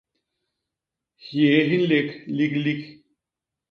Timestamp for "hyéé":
1.25-1.59